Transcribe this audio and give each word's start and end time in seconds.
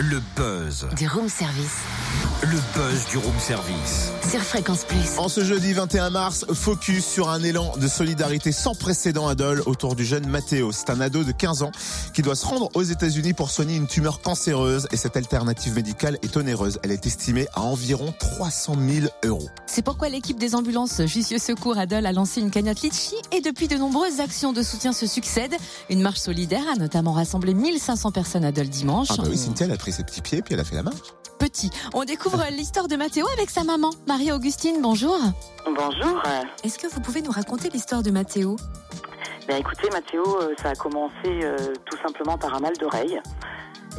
Le 0.00 0.22
buzz. 0.36 0.86
Du 0.96 1.08
room 1.08 1.28
service. 1.28 1.78
Le 2.42 2.56
buzz 2.72 3.06
du 3.10 3.18
room 3.18 3.34
service. 3.40 4.12
Sur 4.30 4.40
Fréquence 4.40 4.84
Plus. 4.84 5.18
En 5.18 5.28
ce 5.28 5.42
jeudi 5.42 5.72
21 5.72 6.10
mars, 6.10 6.46
focus 6.52 7.04
sur 7.04 7.30
un 7.30 7.42
élan 7.42 7.76
de 7.76 7.88
solidarité 7.88 8.52
sans 8.52 8.76
précédent 8.76 9.26
à 9.26 9.34
Dole 9.34 9.60
autour 9.66 9.96
du 9.96 10.04
jeune 10.04 10.28
Matteo. 10.28 10.70
C'est 10.70 10.90
un 10.90 11.00
ado 11.00 11.24
de 11.24 11.32
15 11.32 11.62
ans 11.64 11.72
qui 12.14 12.22
doit 12.22 12.36
se 12.36 12.46
rendre 12.46 12.68
aux 12.74 12.82
États-Unis 12.84 13.32
pour 13.32 13.50
soigner 13.50 13.74
une 13.74 13.88
tumeur 13.88 14.20
cancéreuse 14.22 14.86
et 14.92 14.96
cette 14.96 15.16
alternative 15.16 15.74
médicale 15.74 16.16
est 16.22 16.36
onéreuse. 16.36 16.78
Elle 16.84 16.92
est 16.92 17.04
estimée 17.04 17.48
à 17.54 17.62
environ 17.62 18.14
300 18.20 18.76
000 18.78 19.06
euros. 19.24 19.48
C'est 19.66 19.82
pourquoi 19.82 20.08
l'équipe 20.08 20.38
des 20.38 20.54
ambulances 20.54 21.04
Jussieu 21.06 21.38
Secours 21.38 21.76
à 21.76 21.86
Dole 21.86 22.06
a 22.06 22.12
lancé 22.12 22.40
une 22.40 22.52
cagnotte 22.52 22.82
Litchi 22.82 23.16
et 23.32 23.40
depuis 23.40 23.66
de 23.66 23.74
nombreuses 23.76 24.20
actions 24.20 24.52
de 24.52 24.62
soutien 24.62 24.92
se 24.92 25.08
succèdent. 25.08 25.56
Une 25.90 26.02
marche 26.02 26.20
solidaire 26.20 26.64
a 26.72 26.76
notamment 26.76 27.14
rassemblé 27.14 27.52
1500 27.52 28.12
personnes 28.12 28.44
à 28.44 28.52
Dole 28.52 28.68
dimanche. 28.68 29.08
Ah 29.10 29.16
bah 29.16 29.24
oui, 29.28 29.36
Cynthia, 29.36 29.66
elle 29.66 29.72
a 29.72 29.76
pris 29.88 29.92
ses 29.92 30.04
petits 30.04 30.20
pieds 30.22 30.42
puis 30.42 30.54
elle 30.54 30.60
a 30.60 30.64
fait 30.64 30.74
la 30.76 30.82
marche. 30.82 31.14
Petit. 31.38 31.70
On 31.94 32.04
découvre 32.04 32.44
l'histoire 32.50 32.88
de 32.88 32.96
Mathéo 32.96 33.26
avec 33.32 33.48
sa 33.48 33.64
maman. 33.64 33.90
Marie-Augustine, 34.06 34.82
bonjour. 34.82 35.16
Bonjour. 35.64 36.22
Est-ce 36.62 36.78
que 36.78 36.86
vous 36.88 37.00
pouvez 37.00 37.22
nous 37.22 37.30
raconter 37.30 37.70
l'histoire 37.70 38.02
de 38.02 38.10
Mathéo? 38.10 38.56
Ben 39.46 39.56
écoutez, 39.56 39.88
Mathéo, 39.90 40.24
euh, 40.42 40.54
ça 40.62 40.70
a 40.70 40.74
commencé 40.74 41.14
euh, 41.26 41.56
tout 41.86 41.96
simplement 42.06 42.36
par 42.36 42.54
un 42.54 42.60
mal 42.60 42.74
d'oreille. 42.78 43.18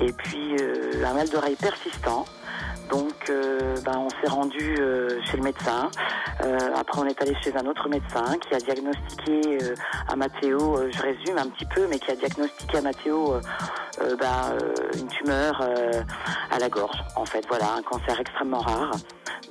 Et 0.00 0.12
puis 0.12 0.56
euh, 0.60 1.02
un 1.06 1.14
mal 1.14 1.28
d'oreille 1.30 1.56
persistant. 1.56 2.26
Donc 2.90 3.30
euh, 3.30 3.76
ben, 3.84 3.98
on 3.98 4.08
s'est 4.10 4.30
rendu 4.30 4.76
euh, 4.78 5.20
chez 5.24 5.36
le 5.36 5.42
médecin. 5.42 5.90
Euh, 6.44 6.58
après 6.76 7.00
on 7.00 7.06
est 7.06 7.20
allé 7.22 7.34
chez 7.42 7.54
un 7.56 7.66
autre 7.66 7.88
médecin 7.88 8.36
qui 8.46 8.54
a 8.54 8.58
diagnostiqué 8.58 9.58
euh, 9.62 9.74
à 10.08 10.16
Mathéo, 10.16 10.78
euh, 10.78 10.90
je 10.92 11.02
résume 11.02 11.38
un 11.38 11.48
petit 11.48 11.66
peu, 11.66 11.86
mais 11.88 11.98
qui 11.98 12.10
a 12.10 12.16
diagnostiqué 12.16 12.78
à 12.78 12.82
Mathéo 12.82 13.34
euh, 14.02 14.16
ben, 14.16 14.52
euh, 14.52 14.98
une 14.98 15.08
tumeur 15.08 15.60
euh, 15.60 16.02
à 16.50 16.58
la 16.58 16.68
gorge. 16.68 16.98
En 17.16 17.24
fait, 17.24 17.44
voilà, 17.48 17.74
un 17.74 17.82
cancer 17.82 18.18
extrêmement 18.20 18.60
rare. 18.60 18.92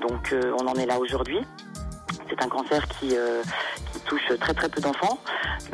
Donc 0.01 0.31
euh, 0.31 0.53
on 0.59 0.67
en 0.67 0.73
est 0.75 0.85
là 0.85 0.99
aujourd'hui. 0.99 1.39
C'est 2.29 2.43
un 2.43 2.49
cancer 2.49 2.85
qui, 2.87 3.15
qui 3.93 3.99
touche 4.01 4.37
très 4.39 4.53
très 4.53 4.67
peu 4.67 4.81
d'enfants, 4.81 5.17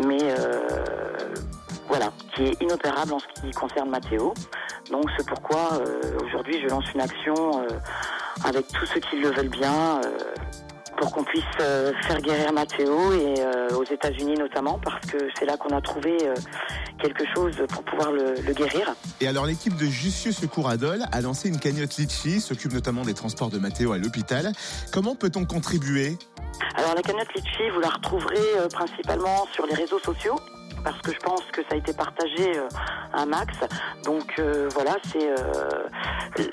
mais 0.06 0.36
voilà, 1.88 2.11
qui 2.36 2.44
est 2.44 2.61
inopérable 2.61 3.14
en 3.14 3.20
ce 3.20 3.25
qui 3.42 3.50
concerne 3.52 3.89
Mathéo. 3.89 4.36
Donc 4.92 5.05
c'est 5.17 5.26
pourquoi 5.26 5.80
aujourd'hui 6.23 6.61
je 6.61 6.67
lance 6.67 6.86
une 6.94 7.02
action 7.02 7.66
avec 8.45 8.67
tous 8.67 8.86
ceux 8.86 9.00
qui 9.00 9.16
le 9.16 9.30
veulent 9.31 9.50
bien 9.50 10.00
pour 10.97 11.11
qu'on 11.11 11.23
puisse 11.23 11.44
euh, 11.59 11.91
faire 12.03 12.22
guérir 12.22 12.52
Mathéo 12.53 13.11
et 13.13 13.36
euh, 13.39 13.75
aux 13.75 13.83
États-Unis 13.83 14.36
notamment 14.36 14.80
parce 14.83 15.05
que 15.05 15.17
c'est 15.38 15.45
là 15.45 15.58
qu'on 15.58 15.75
a 15.75 15.81
trouvé 15.81 16.17
euh, 16.23 16.33
quelque 17.02 17.23
chose 17.36 17.55
pour 17.69 17.83
pouvoir 17.83 18.11
le, 18.11 18.36
le 18.45 18.53
guérir. 18.53 18.94
Et 19.21 19.27
alors 19.27 19.45
l'équipe 19.45 19.75
de 19.75 19.86
Jussieu 19.86 20.31
Secours 20.31 20.69
à 20.69 20.77
Dole 20.77 21.03
a 21.11 21.21
lancé 21.21 21.49
une 21.49 21.59
cagnotte 21.59 21.97
Litchi, 21.97 22.41
s'occupe 22.41 22.73
notamment 22.73 23.03
des 23.03 23.14
transports 23.14 23.49
de 23.49 23.59
Matteo 23.59 23.91
à 23.91 23.97
l'hôpital. 23.97 24.52
Comment 24.91 25.16
peut-on 25.16 25.45
contribuer? 25.45 26.17
Alors 26.75 26.95
la 26.95 27.02
cagnotte 27.02 27.33
Litchi, 27.36 27.69
vous 27.73 27.80
la 27.80 27.89
retrouverez 27.89 28.38
euh, 28.58 28.67
principalement 28.67 29.47
sur 29.53 29.66
les 29.66 29.73
réseaux 29.73 29.99
sociaux 29.99 30.39
parce 30.84 31.00
que 31.02 31.12
je 31.14 31.20
pense 31.20 31.44
que 31.52 31.62
ça 31.64 31.73
a 31.73 31.76
été 31.76 31.94
partagé 31.94 32.58
euh, 32.58 32.67
un 33.14 33.26
max. 33.26 33.53
Donc 34.03 34.34
euh, 34.39 34.70
voilà, 34.73 34.95
c'est 35.12 35.30
euh, 35.30 35.88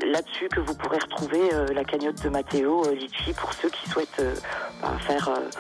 là-dessus 0.06 0.48
que 0.48 0.60
vous 0.60 0.74
pourrez 0.74 0.98
retrouver 0.98 1.52
euh, 1.52 1.66
la 1.74 1.84
cagnotte 1.84 2.22
de 2.22 2.28
Matteo 2.28 2.86
euh, 2.86 2.94
Litchi 2.94 3.32
pour 3.32 3.52
ceux 3.52 3.70
qui 3.70 3.88
souhaitent 3.88 4.20
euh, 4.20 4.34
bah, 4.82 4.92
faire 5.00 5.28
euh, 5.28 5.50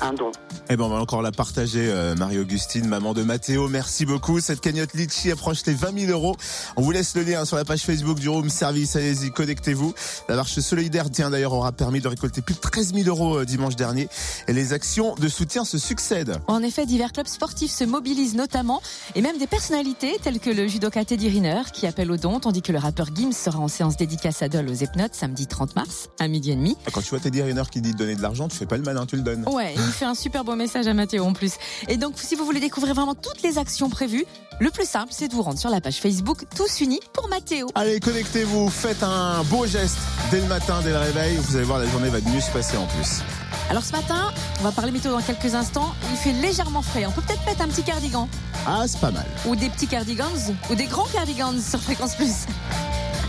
un 0.00 0.12
don. 0.12 0.32
Eh 0.70 0.76
ben, 0.76 0.84
on 0.84 0.88
va 0.88 1.00
encore 1.00 1.22
la 1.22 1.32
partager, 1.32 1.88
euh, 1.90 2.14
Marie-Augustine, 2.14 2.86
maman 2.86 3.14
de 3.14 3.22
Mathéo. 3.22 3.68
Merci 3.68 4.04
beaucoup. 4.04 4.40
Cette 4.40 4.60
cagnotte 4.60 4.94
Litchi 4.94 5.30
approche 5.30 5.64
les 5.66 5.72
20 5.72 6.06
000 6.06 6.12
euros. 6.12 6.36
On 6.76 6.82
vous 6.82 6.90
laisse 6.90 7.14
le 7.14 7.22
lien 7.22 7.44
sur 7.44 7.56
la 7.56 7.64
page 7.64 7.80
Facebook 7.80 8.18
du 8.18 8.28
Room 8.28 8.50
Service. 8.50 8.94
Allez-y, 8.96 9.30
connectez-vous. 9.30 9.94
La 10.28 10.36
marche 10.36 10.58
solidaire, 10.60 11.10
tiens, 11.10 11.30
d'ailleurs, 11.30 11.54
aura 11.54 11.72
permis 11.72 12.00
de 12.00 12.08
récolter 12.08 12.42
plus 12.42 12.54
de 12.54 12.60
13 12.60 12.94
000 12.94 13.08
euros 13.08 13.38
euh, 13.38 13.44
dimanche 13.44 13.76
dernier. 13.76 14.08
Et 14.46 14.52
les 14.52 14.72
actions 14.72 15.14
de 15.14 15.28
soutien 15.28 15.64
se 15.64 15.78
succèdent. 15.78 16.36
En 16.46 16.62
effet, 16.62 16.84
divers 16.84 17.12
clubs 17.12 17.26
sportifs 17.26 17.72
se 17.72 17.84
mobilisent 17.84 18.34
notamment, 18.34 18.82
et 19.14 19.22
même 19.22 19.38
des 19.38 19.46
personnalités 19.46 20.18
telles 20.22 20.40
que 20.40 20.50
le 20.50 20.66
judoka 20.66 21.04
Teddy 21.04 21.28
Riner 21.28 21.62
qui 21.72 21.86
appelle 21.86 22.10
aux 22.10 22.16
dons, 22.16 22.40
tandis 22.40 22.62
que 22.62 22.72
le 22.72 22.78
rappeur 22.78 23.06
Gims 23.14 23.32
sera 23.32 23.58
en 23.58 23.68
séance 23.68 23.96
dédicace 23.96 24.42
à 24.42 24.48
Dole 24.48 24.68
aux 24.68 24.74
Epnotes 24.74 25.14
samedi 25.14 25.46
30 25.46 25.76
mars 25.76 26.08
à 26.18 26.28
midi 26.28 26.50
et 26.50 26.56
demi. 26.56 26.76
Quand 26.92 27.00
tu 27.00 27.10
vois 27.10 27.20
Teddy 27.20 27.42
Riner 27.42 27.62
qui 27.70 27.80
dit 27.80 27.92
de 27.92 27.96
donner 27.96 28.14
de 28.16 28.22
l'argent, 28.22 28.48
tu 28.48 28.56
fais 28.56 28.66
pas 28.66 28.76
le 28.76 28.82
malin, 28.82 29.06
tu 29.06 29.16
le 29.16 29.22
donnes. 29.22 29.44
Ouais, 29.48 29.74
il 29.88 29.92
fait 29.92 30.04
un 30.04 30.14
super 30.14 30.44
beau 30.44 30.54
message 30.54 30.86
à 30.86 30.94
Mathéo 30.94 31.24
en 31.24 31.32
plus. 31.32 31.54
Et 31.88 31.96
donc, 31.96 32.14
si 32.16 32.34
vous 32.36 32.44
voulez 32.44 32.60
découvrir 32.60 32.94
vraiment 32.94 33.14
toutes 33.14 33.42
les 33.42 33.58
actions 33.58 33.88
prévues, 33.88 34.24
le 34.60 34.70
plus 34.70 34.86
simple, 34.88 35.08
c'est 35.10 35.28
de 35.28 35.34
vous 35.34 35.42
rendre 35.42 35.58
sur 35.58 35.70
la 35.70 35.80
page 35.80 35.96
Facebook 35.96 36.44
Tous 36.54 36.80
Unis 36.80 37.00
pour 37.12 37.28
Mathéo. 37.28 37.68
Allez, 37.74 38.00
connectez-vous, 38.00 38.68
faites 38.70 39.02
un 39.02 39.42
beau 39.44 39.66
geste 39.66 39.98
dès 40.30 40.40
le 40.40 40.46
matin, 40.46 40.80
dès 40.84 40.90
le 40.90 40.98
réveil. 40.98 41.36
Vous 41.36 41.56
allez 41.56 41.64
voir, 41.64 41.78
la 41.78 41.86
journée 41.88 42.08
va 42.10 42.20
mieux 42.20 42.40
se 42.40 42.50
passer 42.50 42.76
en 42.76 42.86
plus. 42.86 43.22
Alors 43.70 43.82
ce 43.84 43.92
matin, 43.92 44.32
on 44.60 44.64
va 44.64 44.72
parler 44.72 44.90
météo 44.92 45.12
dans 45.12 45.20
quelques 45.22 45.54
instants. 45.54 45.94
Il 46.10 46.16
fait 46.16 46.32
légèrement 46.32 46.82
frais. 46.82 47.06
On 47.06 47.12
peut 47.12 47.22
peut-être 47.22 47.44
mettre 47.46 47.62
un 47.62 47.68
petit 47.68 47.82
cardigan 47.82 48.28
Ah, 48.66 48.84
c'est 48.86 49.00
pas 49.00 49.10
mal. 49.10 49.26
ou 49.46 49.54
des 49.56 49.68
petits 49.68 49.86
cardigans 49.86 50.24
ou 50.70 50.74
des 50.74 50.86
grands 50.86 51.06
cardigans 51.12 51.54
sur 51.60 51.80
Fréquence 51.80 52.14
Plus. 52.14 52.46